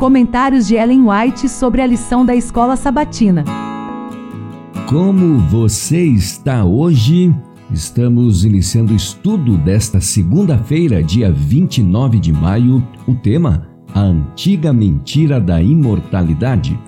[0.00, 3.44] Comentários de Ellen White sobre a lição da escola sabatina.
[4.88, 7.34] Como você está hoje?
[7.70, 12.82] Estamos iniciando o estudo desta segunda-feira, dia 29 de maio.
[13.06, 16.80] O tema: A antiga mentira da imortalidade.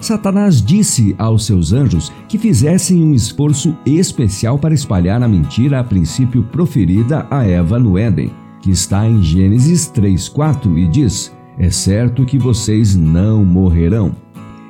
[0.00, 5.84] Satanás disse aos seus anjos que fizessem um esforço especial para espalhar a mentira a
[5.84, 12.24] princípio proferida a Eva no Éden, que está em Gênesis 3:4 e diz: É certo
[12.24, 14.12] que vocês não morrerão.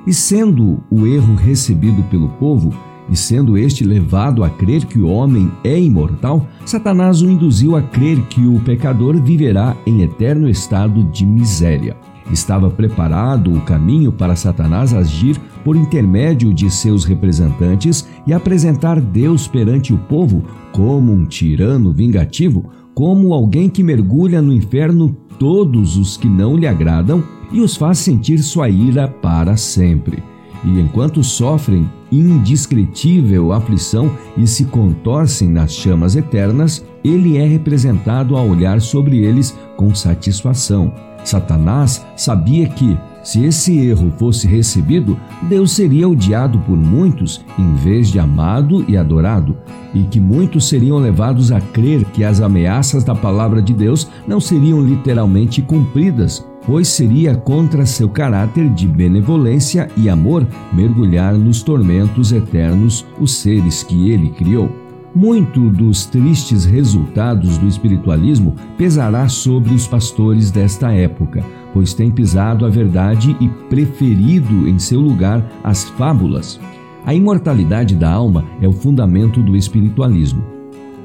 [0.06, 2.72] E sendo o erro recebido pelo povo,
[3.08, 7.82] e sendo este levado a crer que o homem é imortal, Satanás o induziu a
[7.82, 11.96] crer que o pecador viverá em eterno estado de miséria.
[12.32, 19.46] Estava preparado o caminho para Satanás agir por intermédio de seus representantes e apresentar Deus
[19.46, 26.16] perante o povo como um tirano vingativo, como alguém que mergulha no inferno todos os
[26.16, 30.22] que não lhe agradam e os faz sentir sua ira para sempre
[30.66, 38.42] e enquanto sofrem indescritível aflição e se contorcem nas chamas eternas, ele é representado a
[38.42, 40.92] olhar sobre eles com satisfação.
[41.26, 48.08] Satanás sabia que, se esse erro fosse recebido, Deus seria odiado por muitos em vez
[48.08, 49.56] de amado e adorado,
[49.92, 54.38] e que muitos seriam levados a crer que as ameaças da palavra de Deus não
[54.38, 62.30] seriam literalmente cumpridas, pois seria contra seu caráter de benevolência e amor mergulhar nos tormentos
[62.30, 64.85] eternos os seres que ele criou.
[65.16, 71.42] Muito dos tristes resultados do espiritualismo pesará sobre os pastores desta época,
[71.72, 76.60] pois têm pisado a verdade e preferido em seu lugar as fábulas.
[77.06, 80.44] A imortalidade da alma é o fundamento do espiritualismo.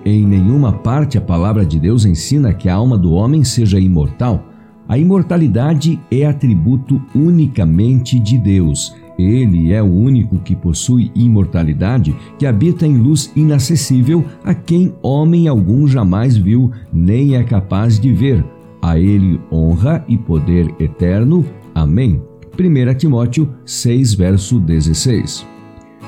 [0.04, 4.44] Em nenhuma parte a palavra de Deus ensina que a alma do homem seja imortal,
[4.90, 8.94] a imortalidade é atributo unicamente de Deus.
[9.22, 15.48] Ele é o único que possui imortalidade, que habita em luz inacessível, a quem homem
[15.48, 18.44] algum jamais viu, nem é capaz de ver.
[18.82, 21.46] A ele honra e poder eterno.
[21.76, 22.22] Amém.
[22.60, 25.46] 1 Timóteo 6, verso 16.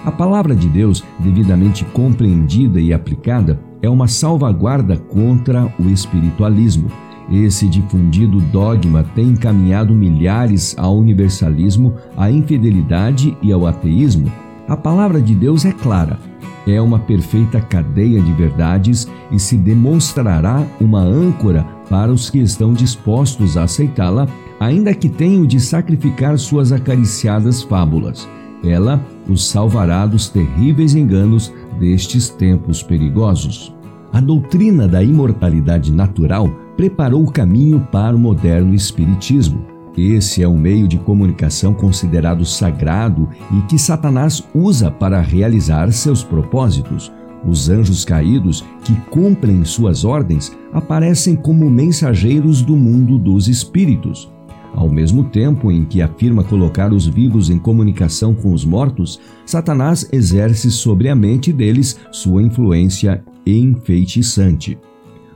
[0.04, 6.90] A palavra de Deus, devidamente compreendida e aplicada, é uma salvaguarda contra o espiritualismo.
[7.34, 14.32] Esse difundido dogma tem encaminhado milhares ao universalismo, à infidelidade e ao ateísmo.
[14.68, 16.20] A palavra de Deus é clara.
[16.68, 22.72] É uma perfeita cadeia de verdades e se demonstrará uma âncora para os que estão
[22.72, 24.28] dispostos a aceitá-la,
[24.60, 28.30] ainda que tenham de sacrificar suas acariciadas fábulas.
[28.64, 33.76] Ela os salvará dos terríveis enganos destes tempos perigosos.
[34.14, 39.66] A doutrina da imortalidade natural preparou o caminho para o moderno Espiritismo.
[39.98, 46.24] Esse é um meio de comunicação considerado sagrado e que Satanás usa para realizar seus
[46.24, 47.12] propósitos.
[47.48, 54.32] Os anjos caídos, que cumprem suas ordens, aparecem como mensageiros do mundo dos espíritos.
[54.74, 60.10] Ao mesmo tempo em que afirma colocar os vivos em comunicação com os mortos, Satanás
[60.12, 64.80] exerce sobre a mente deles sua influência enfeitiçante.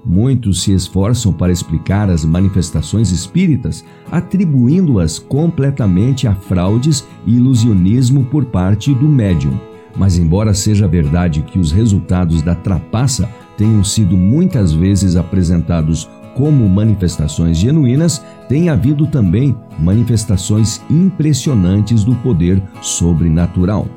[0.09, 8.45] Muitos se esforçam para explicar as manifestações espíritas, atribuindo-as completamente a fraudes e ilusionismo por
[8.45, 9.59] parte do médium.
[9.97, 16.69] Mas, embora seja verdade que os resultados da trapaça tenham sido muitas vezes apresentados como
[16.69, 23.87] manifestações genuínas, tem havido também manifestações impressionantes do poder sobrenatural.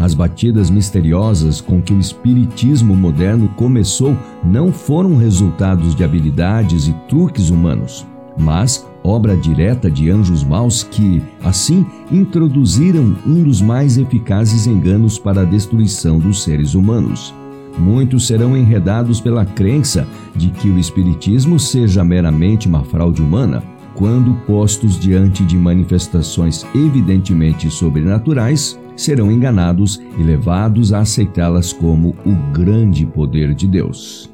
[0.00, 6.92] As batidas misteriosas com que o espiritismo moderno começou não foram resultados de habilidades e
[7.06, 8.06] truques humanos,
[8.38, 15.42] mas obra direta de anjos maus que, assim, introduziram um dos mais eficazes enganos para
[15.42, 17.34] a destruição dos seres humanos.
[17.78, 23.62] Muitos serão enredados pela crença de que o Espiritismo seja meramente uma fraude humana,
[23.94, 32.52] quando postos diante de manifestações evidentemente sobrenaturais, serão enganados e levados a aceitá-las como o
[32.52, 34.30] grande poder de Deus.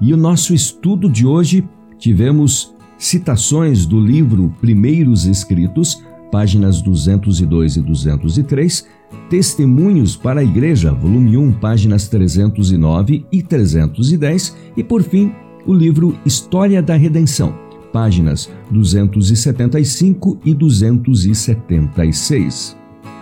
[0.00, 1.68] E o nosso estudo de hoje
[1.98, 6.00] tivemos citações do livro Primeiros Escritos,
[6.30, 8.86] páginas 202 e 203,
[9.30, 15.32] Testemunhos para a Igreja, volume 1, páginas 309 e 310, e por fim,
[15.66, 17.54] o livro História da Redenção,
[17.92, 22.77] páginas 275 e 276.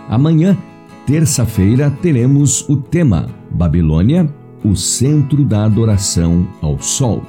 [0.09, 0.57] Amanhã
[1.05, 4.29] terça-feira teremos o tema Babilônia,
[4.63, 7.23] o centro da adoração ao Sol.